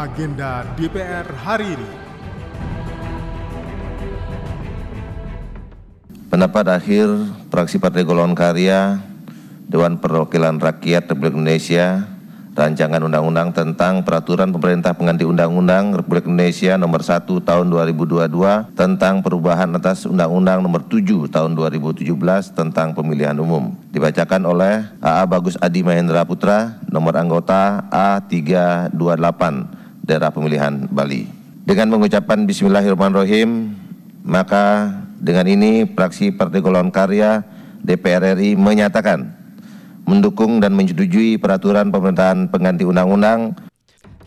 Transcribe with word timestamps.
agenda 0.00 0.64
DPR 0.80 1.28
hari 1.44 1.76
ini. 1.76 1.90
Pendapat 6.32 6.72
akhir 6.72 7.10
fraksi 7.52 7.76
Partai 7.76 8.06
Golongan 8.06 8.38
Karya 8.38 9.02
Dewan 9.68 10.00
Perwakilan 10.00 10.56
Rakyat 10.56 11.10
Republik 11.10 11.36
Indonesia 11.36 12.06
Rancangan 12.50 13.02
Undang-Undang 13.06 13.54
tentang 13.54 14.02
Peraturan 14.02 14.50
Pemerintah 14.50 14.90
Pengganti 14.94 15.22
Undang-Undang 15.22 16.02
Republik 16.02 16.26
Indonesia 16.26 16.74
Nomor 16.80 17.02
1 17.02 17.26
Tahun 17.26 17.66
2022 17.66 18.30
tentang 18.74 19.22
perubahan 19.22 19.70
atas 19.74 20.06
Undang-Undang 20.06 20.64
Nomor 20.64 20.82
7 20.86 21.30
Tahun 21.30 21.52
2017 21.54 22.10
tentang 22.52 22.94
Pemilihan 22.94 23.38
Umum. 23.38 23.74
Dibacakan 23.94 24.42
oleh 24.50 24.86
AA 24.98 25.24
Bagus 25.30 25.54
Adi 25.62 25.86
Mahendra 25.86 26.26
Putra, 26.26 26.78
nomor 26.90 27.14
anggota 27.18 27.86
A328, 27.90 29.79
daerah 30.04 30.32
pemilihan 30.32 30.88
Bali. 30.90 31.28
Dengan 31.64 31.92
mengucapkan 31.92 32.42
Bismillahirrahmanirrahim, 32.48 33.76
maka 34.24 34.90
dengan 35.20 35.46
ini 35.46 35.84
fraksi 35.86 36.32
Partai 36.32 36.64
Golongan 36.64 36.90
Karya 36.90 37.44
DPR 37.84 38.36
RI 38.36 38.56
menyatakan 38.56 39.28
mendukung 40.08 40.58
dan 40.58 40.74
menyetujui 40.74 41.38
peraturan 41.38 41.92
pemerintahan 41.92 42.48
pengganti 42.50 42.82
undang-undang 42.82 43.54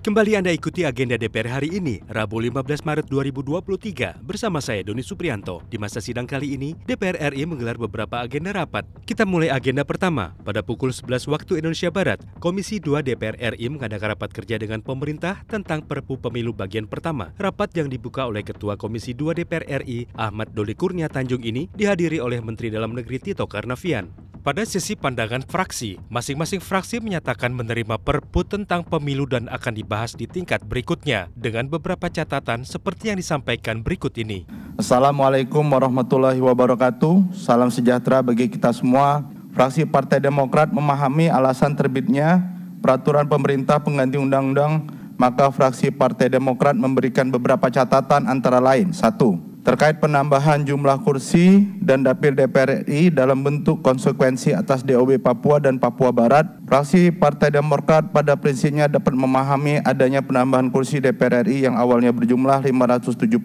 Kembali 0.04 0.36
Anda 0.36 0.52
ikuti 0.52 0.84
agenda 0.84 1.16
DPR 1.16 1.48
hari 1.48 1.80
ini, 1.80 2.04
Rabu 2.12 2.44
15 2.44 2.84
Maret 2.84 3.08
2023, 3.08 4.20
bersama 4.20 4.60
saya 4.60 4.84
Doni 4.84 5.00
Suprianto. 5.00 5.64
Di 5.72 5.80
masa 5.80 6.04
sidang 6.04 6.28
kali 6.28 6.60
ini, 6.60 6.76
DPR 6.84 7.32
RI 7.32 7.48
menggelar 7.48 7.80
beberapa 7.80 8.20
agenda 8.20 8.52
rapat. 8.52 8.84
Kita 9.08 9.24
mulai 9.24 9.48
agenda 9.48 9.88
pertama. 9.88 10.36
Pada 10.44 10.60
pukul 10.60 10.92
11 10.92 11.24
waktu 11.32 11.64
Indonesia 11.64 11.88
Barat, 11.88 12.20
Komisi 12.44 12.84
2 12.84 13.00
DPR 13.00 13.56
RI 13.56 13.72
mengadakan 13.72 14.20
rapat 14.20 14.36
kerja 14.36 14.60
dengan 14.60 14.84
pemerintah 14.84 15.40
tentang 15.48 15.88
Perpu 15.88 16.20
Pemilu 16.20 16.52
bagian 16.52 16.84
pertama. 16.84 17.32
Rapat 17.40 17.72
yang 17.80 17.88
dibuka 17.88 18.28
oleh 18.28 18.44
Ketua 18.44 18.76
Komisi 18.76 19.16
2 19.16 19.40
DPR 19.40 19.88
RI, 19.88 20.12
Ahmad 20.20 20.52
Doli 20.52 20.76
Kurnia 20.76 21.08
Tanjung 21.08 21.48
ini 21.48 21.72
dihadiri 21.72 22.20
oleh 22.20 22.44
Menteri 22.44 22.68
Dalam 22.68 22.92
Negeri 22.92 23.24
Tito 23.24 23.48
Karnavian. 23.48 24.34
Pada 24.44 24.68
sesi 24.68 25.00
pandangan 25.00 25.40
fraksi, 25.40 25.96
masing-masing 26.12 26.60
fraksi 26.60 27.00
menyatakan 27.00 27.56
menerima 27.56 27.96
perpu 27.96 28.44
tentang 28.44 28.84
pemilu 28.84 29.24
dan 29.24 29.48
akan 29.48 29.72
dibahas 29.72 29.93
di 30.18 30.26
tingkat 30.26 30.66
berikutnya 30.66 31.30
dengan 31.38 31.70
beberapa 31.70 32.10
catatan 32.10 32.66
seperti 32.66 33.14
yang 33.14 33.22
disampaikan 33.22 33.86
berikut 33.86 34.18
ini. 34.18 34.50
Assalamualaikum 34.74 35.62
warahmatullahi 35.62 36.42
wabarakatuh. 36.42 37.38
Salam 37.38 37.70
sejahtera 37.70 38.26
bagi 38.26 38.50
kita 38.50 38.74
semua. 38.74 39.22
Fraksi 39.54 39.86
Partai 39.86 40.18
Demokrat 40.18 40.74
memahami 40.74 41.30
alasan 41.30 41.78
terbitnya 41.78 42.42
peraturan 42.82 43.30
pemerintah 43.30 43.78
pengganti 43.78 44.18
undang-undang, 44.18 44.90
maka 45.14 45.54
fraksi 45.54 45.94
Partai 45.94 46.34
Demokrat 46.34 46.74
memberikan 46.74 47.30
beberapa 47.30 47.70
catatan 47.70 48.26
antara 48.26 48.58
lain. 48.58 48.90
Satu, 48.90 49.38
terkait 49.64 49.96
penambahan 50.04 50.68
jumlah 50.68 51.00
kursi 51.08 51.64
dan 51.80 52.04
dapil 52.04 52.36
DPR 52.36 52.84
RI 52.84 53.08
dalam 53.08 53.48
bentuk 53.48 53.80
konsekuensi 53.80 54.52
atas 54.52 54.84
DOB 54.84 55.24
Papua 55.24 55.64
dan 55.64 55.80
Papua 55.80 56.12
Barat, 56.12 56.44
fraksi 56.68 57.16
Partai 57.16 57.56
Demokrat 57.56 58.12
pada 58.12 58.36
prinsipnya 58.36 58.92
dapat 58.92 59.16
memahami 59.16 59.80
adanya 59.88 60.20
penambahan 60.20 60.68
kursi 60.68 61.00
DPR 61.00 61.48
RI 61.48 61.64
yang 61.64 61.80
awalnya 61.80 62.12
berjumlah 62.12 62.60
575 62.60 63.40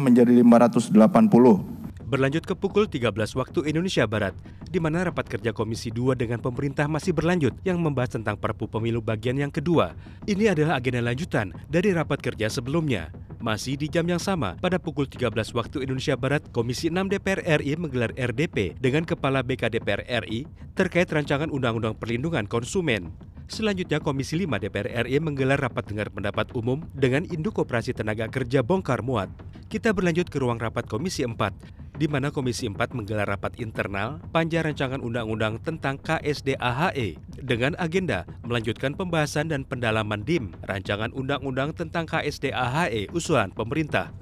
menjadi 0.00 0.32
580. 0.32 1.78
Berlanjut 2.08 2.48
ke 2.48 2.56
pukul 2.56 2.88
13 2.88 3.12
waktu 3.36 3.68
Indonesia 3.68 4.08
Barat, 4.08 4.32
di 4.72 4.80
mana 4.80 5.04
rapat 5.04 5.28
kerja 5.28 5.52
Komisi 5.52 5.92
2 5.92 6.16
dengan 6.16 6.40
pemerintah 6.40 6.88
masih 6.88 7.12
berlanjut 7.12 7.52
yang 7.68 7.76
membahas 7.76 8.16
tentang 8.16 8.40
Perpu 8.40 8.64
Pemilu 8.64 9.04
bagian 9.04 9.36
yang 9.36 9.52
kedua. 9.52 9.92
Ini 10.24 10.56
adalah 10.56 10.80
agenda 10.80 11.04
lanjutan 11.04 11.52
dari 11.68 11.92
rapat 11.92 12.24
kerja 12.24 12.48
sebelumnya. 12.48 13.27
Masih 13.38 13.78
di 13.78 13.86
jam 13.86 14.02
yang 14.02 14.18
sama, 14.18 14.58
pada 14.58 14.82
pukul 14.82 15.06
13 15.06 15.30
waktu 15.54 15.86
Indonesia 15.86 16.18
Barat, 16.18 16.42
Komisi 16.50 16.90
6 16.90 17.06
DPR 17.06 17.62
RI 17.62 17.78
menggelar 17.78 18.10
RDP 18.18 18.74
dengan 18.82 19.06
Kepala 19.06 19.46
BK 19.46 19.78
DPR 19.78 20.02
RI 20.26 20.42
terkait 20.74 21.06
rancangan 21.06 21.46
Undang-Undang 21.46 22.02
Perlindungan 22.02 22.50
Konsumen. 22.50 23.14
Selanjutnya 23.46 24.02
Komisi 24.02 24.34
5 24.42 24.58
DPR 24.58 25.06
RI 25.06 25.22
menggelar 25.22 25.62
rapat 25.62 25.86
dengar 25.86 26.10
pendapat 26.10 26.50
umum 26.58 26.82
dengan 26.98 27.22
Induk 27.30 27.62
Koperasi 27.62 27.94
Tenaga 27.94 28.26
Kerja 28.26 28.66
Bongkar 28.66 29.06
Muat. 29.06 29.30
Kita 29.70 29.94
berlanjut 29.94 30.26
ke 30.26 30.42
ruang 30.42 30.58
rapat 30.58 30.90
Komisi 30.90 31.22
4 31.22 31.87
di 31.98 32.06
mana 32.06 32.30
Komisi 32.30 32.70
4 32.70 32.94
menggelar 32.94 33.26
rapat 33.26 33.58
internal 33.58 34.22
panja 34.30 34.62
rancangan 34.62 35.02
undang-undang 35.02 35.58
tentang 35.58 35.98
KSDAHE 35.98 37.18
dengan 37.42 37.74
agenda 37.82 38.22
melanjutkan 38.46 38.94
pembahasan 38.94 39.50
dan 39.50 39.66
pendalaman 39.66 40.22
DIM 40.22 40.54
rancangan 40.62 41.10
undang-undang 41.10 41.74
tentang 41.74 42.06
KSDAHE 42.06 43.10
usulan 43.10 43.50
pemerintah. 43.50 44.14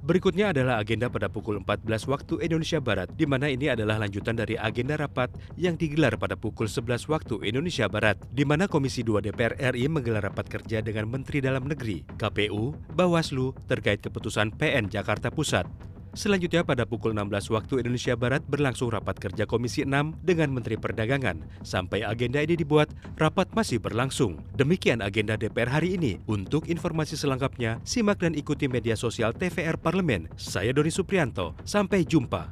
Berikutnya 0.00 0.48
adalah 0.56 0.80
agenda 0.80 1.12
pada 1.12 1.28
pukul 1.28 1.60
14 1.60 2.08
waktu 2.08 2.40
Indonesia 2.40 2.80
Barat, 2.80 3.12
di 3.20 3.28
mana 3.28 3.52
ini 3.52 3.68
adalah 3.68 4.00
lanjutan 4.00 4.32
dari 4.32 4.56
agenda 4.56 4.96
rapat 4.96 5.28
yang 5.60 5.76
digelar 5.76 6.16
pada 6.16 6.40
pukul 6.40 6.72
11 6.72 7.04
waktu 7.04 7.36
Indonesia 7.44 7.84
Barat, 7.84 8.16
di 8.32 8.48
mana 8.48 8.64
Komisi 8.64 9.04
2 9.04 9.20
DPR 9.20 9.60
RI 9.60 9.92
menggelar 9.92 10.24
rapat 10.24 10.48
kerja 10.48 10.80
dengan 10.80 11.04
Menteri 11.04 11.44
Dalam 11.44 11.68
Negeri, 11.68 12.08
KPU, 12.16 12.72
Bawaslu 12.96 13.52
terkait 13.68 14.00
keputusan 14.00 14.56
PN 14.56 14.88
Jakarta 14.88 15.28
Pusat. 15.28 15.89
Selanjutnya 16.10 16.66
pada 16.66 16.82
pukul 16.82 17.14
16 17.14 17.54
waktu 17.54 17.86
Indonesia 17.86 18.18
Barat 18.18 18.42
berlangsung 18.42 18.90
rapat 18.90 19.14
kerja 19.22 19.46
Komisi 19.46 19.86
6 19.86 20.18
dengan 20.26 20.50
Menteri 20.50 20.74
Perdagangan. 20.74 21.62
Sampai 21.62 22.02
agenda 22.02 22.42
ini 22.42 22.58
dibuat, 22.58 22.90
rapat 23.14 23.46
masih 23.54 23.78
berlangsung. 23.78 24.42
Demikian 24.58 25.06
agenda 25.06 25.38
DPR 25.38 25.70
hari 25.70 25.94
ini. 25.94 26.18
Untuk 26.26 26.66
informasi 26.66 27.14
selengkapnya, 27.14 27.78
simak 27.86 28.26
dan 28.26 28.34
ikuti 28.34 28.66
media 28.66 28.98
sosial 28.98 29.30
TVR 29.30 29.78
Parlemen. 29.78 30.26
Saya 30.34 30.74
Doni 30.74 30.90
Suprianto. 30.90 31.54
Sampai 31.62 32.02
jumpa. 32.02 32.50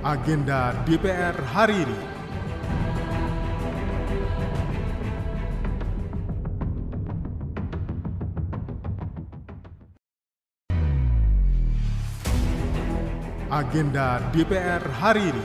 Agenda 0.00 0.72
DPR 0.88 1.36
hari 1.52 1.84
ini. 1.84 2.11
Agenda 13.52 14.16
DPR 14.32 14.80
hari 14.96 15.28
ini. 15.28 15.44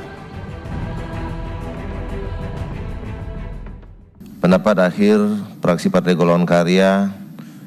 Pendapat 4.40 4.80
akhir 4.80 5.20
fraksi 5.60 5.92
Partai 5.92 6.16
Golongan 6.16 6.48
Karya 6.48 7.12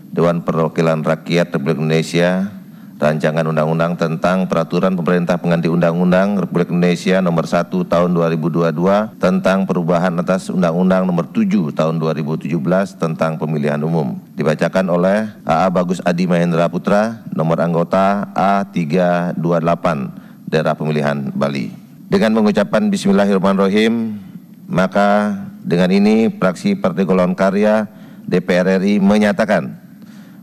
Dewan 0.08 0.40
Perwakilan 0.40 1.04
Rakyat 1.04 1.52
Republik 1.52 1.76
Indonesia 1.76 2.48
Rancangan 2.96 3.52
Undang-Undang 3.52 4.00
tentang 4.00 4.48
Peraturan 4.48 4.96
Pemerintah 4.96 5.36
Pengganti 5.36 5.68
Undang-Undang 5.68 6.40
Republik 6.40 6.72
Indonesia 6.72 7.20
Nomor 7.20 7.44
1 7.44 7.68
Tahun 7.68 8.10
2022 8.12 9.20
tentang 9.20 9.68
perubahan 9.68 10.16
atas 10.24 10.48
Undang-Undang 10.48 11.04
Nomor 11.04 11.28
7 11.36 11.68
Tahun 11.68 11.96
2017 12.00 12.48
tentang 12.96 13.36
Pemilihan 13.36 13.80
Umum. 13.84 14.16
Dibacakan 14.32 14.88
oleh 14.88 15.28
AA 15.44 15.68
Bagus 15.68 16.00
Adi 16.00 16.24
Mahendra 16.24 16.68
Putra, 16.68 17.24
nomor 17.32 17.60
anggota 17.60 18.24
A328 18.32 20.29
daerah 20.50 20.74
pemilihan 20.74 21.30
Bali. 21.30 21.70
Dengan 22.10 22.34
mengucapkan 22.34 22.90
Bismillahirrahmanirrahim, 22.90 24.18
maka 24.66 25.38
dengan 25.62 25.94
ini 25.94 26.26
fraksi 26.26 26.74
Partai 26.74 27.06
Golongan 27.06 27.38
Karya 27.38 27.86
DPR 28.26 28.82
RI 28.82 28.98
menyatakan 28.98 29.78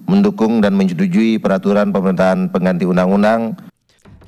mendukung 0.08 0.64
dan 0.64 0.72
menyetujui 0.80 1.44
peraturan 1.44 1.92
pemerintahan 1.92 2.48
pengganti 2.48 2.88
undang-undang 2.88 3.60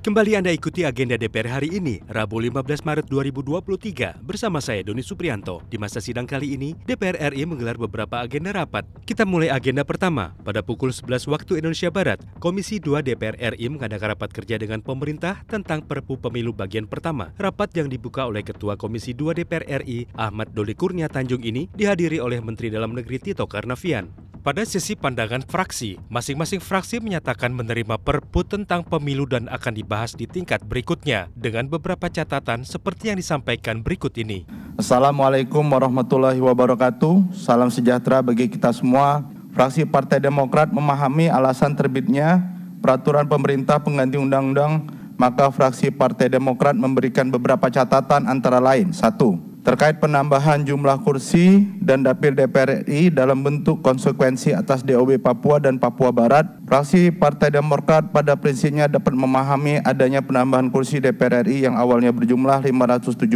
Kembali 0.09 0.41
Anda 0.41 0.49
ikuti 0.49 0.81
agenda 0.89 1.21
DPR 1.21 1.61
hari 1.61 1.69
ini, 1.77 2.01
Rabu 2.09 2.41
15 2.41 2.81
Maret 2.81 3.05
2023, 3.13 4.17
bersama 4.25 4.57
saya 4.57 4.81
Doni 4.81 5.05
Suprianto. 5.05 5.61
Di 5.69 5.77
masa 5.77 6.01
sidang 6.01 6.25
kali 6.25 6.57
ini, 6.57 6.73
DPR 6.89 7.29
RI 7.29 7.45
menggelar 7.45 7.77
beberapa 7.77 8.17
agenda 8.17 8.49
rapat. 8.49 8.89
Kita 9.05 9.21
mulai 9.21 9.53
agenda 9.53 9.85
pertama. 9.85 10.33
Pada 10.41 10.65
pukul 10.65 10.89
11 10.89 11.29
waktu 11.29 11.61
Indonesia 11.61 11.93
Barat, 11.93 12.17
Komisi 12.41 12.81
2 12.81 13.05
DPR 13.05 13.53
RI 13.53 13.69
mengadakan 13.69 14.17
rapat 14.17 14.33
kerja 14.33 14.57
dengan 14.57 14.81
pemerintah 14.81 15.45
tentang 15.45 15.85
Perpu 15.85 16.17
Pemilu 16.17 16.57
bagian 16.57 16.89
pertama. 16.89 17.29
Rapat 17.37 17.77
yang 17.77 17.85
dibuka 17.85 18.25
oleh 18.25 18.41
Ketua 18.41 18.81
Komisi 18.81 19.13
2 19.13 19.37
DPR 19.37 19.85
RI, 19.85 20.09
Ahmad 20.17 20.49
Doli 20.57 20.73
Kurnia 20.73 21.05
Tanjung 21.05 21.45
ini 21.45 21.69
dihadiri 21.69 22.17
oleh 22.17 22.41
Menteri 22.41 22.73
Dalam 22.73 22.97
Negeri 22.97 23.21
Tito 23.21 23.45
Karnavian. 23.45 24.28
Pada 24.39 24.63
sesi 24.63 24.95
pandangan 24.95 25.43
fraksi, 25.43 25.99
masing-masing 26.07 26.63
fraksi 26.63 27.03
menyatakan 27.03 27.51
menerima 27.51 27.99
perpu 27.99 28.47
tentang 28.47 28.87
pemilu 28.87 29.27
dan 29.27 29.51
akan 29.51 29.75
dibahas 29.75 30.15
di 30.15 30.31
tingkat 30.31 30.63
berikutnya 30.63 31.27
dengan 31.35 31.67
beberapa 31.67 32.07
catatan 32.07 32.63
seperti 32.63 33.11
yang 33.11 33.19
disampaikan 33.19 33.83
berikut 33.83 34.15
ini. 34.15 34.47
Assalamualaikum 34.79 35.59
warahmatullahi 35.67 36.39
wabarakatuh. 36.39 37.35
Salam 37.35 37.67
sejahtera 37.67 38.23
bagi 38.23 38.47
kita 38.47 38.71
semua. 38.71 39.27
Fraksi 39.51 39.83
Partai 39.83 40.23
Demokrat 40.23 40.71
memahami 40.71 41.27
alasan 41.27 41.75
terbitnya 41.75 42.39
peraturan 42.79 43.27
pemerintah 43.27 43.83
pengganti 43.83 44.15
undang-undang, 44.15 44.87
maka 45.19 45.51
fraksi 45.51 45.91
Partai 45.91 46.31
Demokrat 46.31 46.79
memberikan 46.79 47.27
beberapa 47.27 47.67
catatan 47.67 48.23
antara 48.23 48.63
lain. 48.63 48.95
Satu, 48.95 49.48
terkait 49.69 50.01
penambahan 50.01 50.65
jumlah 50.65 50.97
kursi 51.05 51.61
dan 51.77 52.01
dapil 52.01 52.33
DPR 52.33 52.81
RI 52.89 53.13
dalam 53.13 53.45
bentuk 53.45 53.85
konsekuensi 53.85 54.49
atas 54.57 54.81
DOB 54.81 55.21
Papua 55.21 55.61
dan 55.61 55.77
Papua 55.77 56.09
Barat, 56.09 56.49
fraksi 56.65 57.13
Partai 57.13 57.53
Demokrat 57.53 58.09
pada 58.09 58.33
prinsipnya 58.33 58.89
dapat 58.89 59.13
memahami 59.13 59.77
adanya 59.85 60.25
penambahan 60.25 60.73
kursi 60.73 60.97
DPR 60.97 61.45
RI 61.45 61.69
yang 61.69 61.77
awalnya 61.77 62.09
berjumlah 62.09 62.65
575 62.65 63.29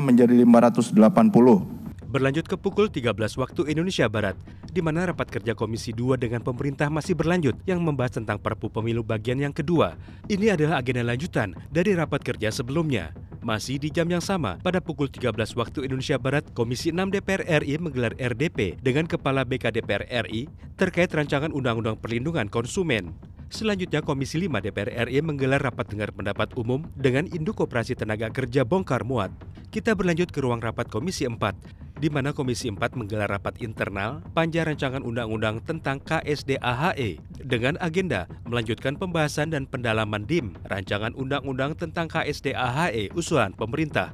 menjadi 0.00 0.32
580 0.32 1.76
berlanjut 2.06 2.48
ke 2.48 2.56
pukul 2.56 2.88
13 2.88 3.12
waktu 3.36 3.68
Indonesia 3.68 4.08
Barat, 4.08 4.40
di 4.72 4.80
mana 4.80 5.04
rapat 5.12 5.28
kerja 5.28 5.52
Komisi 5.52 5.92
2 5.92 6.16
dengan 6.16 6.40
pemerintah 6.40 6.88
masih 6.88 7.12
berlanjut 7.12 7.52
yang 7.68 7.84
membahas 7.84 8.16
tentang 8.16 8.40
Perpu 8.40 8.72
Pemilu 8.72 9.04
bagian 9.04 9.36
yang 9.36 9.52
kedua. 9.52 10.00
Ini 10.24 10.56
adalah 10.56 10.80
agenda 10.80 11.04
lanjutan 11.04 11.52
dari 11.68 11.92
rapat 11.92 12.24
kerja 12.24 12.48
sebelumnya. 12.48 13.12
Masih 13.46 13.78
di 13.78 13.94
jam 13.94 14.10
yang 14.10 14.18
sama, 14.18 14.58
pada 14.58 14.82
pukul 14.82 15.06
13 15.06 15.30
waktu 15.54 15.86
Indonesia 15.86 16.18
Barat, 16.18 16.42
Komisi 16.50 16.90
6 16.90 17.14
DPR 17.14 17.62
RI 17.62 17.78
menggelar 17.78 18.10
RDP 18.18 18.74
dengan 18.82 19.06
Kepala 19.06 19.46
BK 19.46 19.70
DPR 19.70 20.02
RI 20.26 20.50
terkait 20.74 21.06
rancangan 21.14 21.54
Undang-Undang 21.54 22.02
Perlindungan 22.02 22.50
Konsumen. 22.50 23.14
Selanjutnya 23.46 24.02
Komisi 24.02 24.42
5 24.42 24.50
DPR 24.50 25.06
RI 25.06 25.22
menggelar 25.22 25.62
rapat 25.62 25.86
dengar 25.86 26.10
pendapat 26.10 26.58
umum 26.58 26.90
dengan 26.98 27.30
Induk 27.30 27.62
Koperasi 27.62 27.94
Tenaga 27.94 28.34
Kerja 28.34 28.66
Bongkar 28.66 29.06
Muat. 29.06 29.30
Kita 29.70 29.94
berlanjut 29.94 30.34
ke 30.34 30.42
ruang 30.42 30.58
rapat 30.58 30.90
Komisi 30.90 31.22
4 31.22 31.85
di 31.96 32.12
mana 32.12 32.36
Komisi 32.36 32.68
4 32.68 32.96
menggelar 32.96 33.32
rapat 33.32 33.60
internal 33.64 34.20
panja 34.36 34.68
rancangan 34.68 35.00
undang-undang 35.00 35.64
tentang 35.64 36.00
KSDAHE 36.04 37.20
dengan 37.40 37.80
agenda 37.80 38.28
melanjutkan 38.44 39.00
pembahasan 39.00 39.52
dan 39.52 39.64
pendalaman 39.64 40.28
DIM 40.28 40.56
rancangan 40.68 41.16
undang-undang 41.16 41.72
tentang 41.76 42.08
KSDAHE 42.08 43.12
usulan 43.16 43.56
pemerintah. 43.56 44.12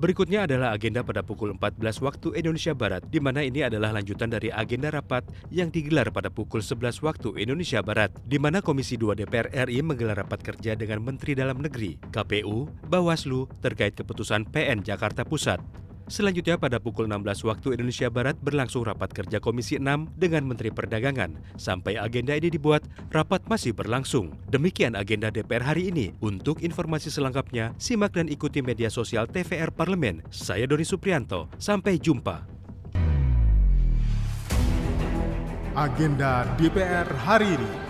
Berikutnya 0.00 0.48
adalah 0.48 0.72
agenda 0.72 1.04
pada 1.04 1.20
pukul 1.20 1.52
14 1.52 2.00
waktu 2.00 2.32
Indonesia 2.40 2.72
Barat, 2.72 3.04
di 3.12 3.20
mana 3.20 3.44
ini 3.44 3.60
adalah 3.60 3.92
lanjutan 3.92 4.32
dari 4.32 4.48
agenda 4.48 4.88
rapat 4.88 5.28
yang 5.52 5.68
digelar 5.68 6.08
pada 6.08 6.32
pukul 6.32 6.64
11 6.64 7.04
waktu 7.04 7.36
Indonesia 7.36 7.84
Barat, 7.84 8.08
di 8.24 8.40
mana 8.40 8.64
Komisi 8.64 8.96
2 8.96 9.12
DPR 9.12 9.52
RI 9.68 9.84
menggelar 9.84 10.24
rapat 10.24 10.40
kerja 10.40 10.72
dengan 10.72 11.04
Menteri 11.04 11.36
Dalam 11.36 11.60
Negeri, 11.60 12.00
KPU, 12.16 12.72
Bawaslu 12.88 13.44
terkait 13.60 13.92
keputusan 13.92 14.48
PN 14.48 14.80
Jakarta 14.80 15.20
Pusat. 15.20 15.60
Selanjutnya 16.10 16.58
pada 16.58 16.82
pukul 16.82 17.06
16 17.06 17.46
waktu 17.46 17.78
Indonesia 17.78 18.10
Barat 18.10 18.34
berlangsung 18.42 18.82
rapat 18.82 19.14
kerja 19.14 19.38
Komisi 19.38 19.78
6 19.78 20.10
dengan 20.18 20.42
Menteri 20.42 20.74
Perdagangan. 20.74 21.38
Sampai 21.54 22.02
agenda 22.02 22.34
ini 22.34 22.50
dibuat, 22.50 22.82
rapat 23.14 23.46
masih 23.46 23.70
berlangsung. 23.70 24.34
Demikian 24.50 24.98
agenda 24.98 25.30
DPR 25.30 25.62
hari 25.62 25.94
ini. 25.94 26.10
Untuk 26.18 26.66
informasi 26.66 27.14
selengkapnya, 27.14 27.78
simak 27.78 28.18
dan 28.18 28.26
ikuti 28.26 28.58
media 28.58 28.90
sosial 28.90 29.30
TVR 29.30 29.70
Parlemen. 29.70 30.26
Saya 30.34 30.66
Doni 30.66 30.82
Suprianto. 30.82 31.46
Sampai 31.62 32.02
jumpa. 32.02 32.42
Agenda 35.78 36.42
DPR 36.58 37.06
hari 37.22 37.54
ini. 37.54 37.89